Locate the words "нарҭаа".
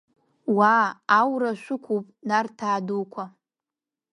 2.27-2.79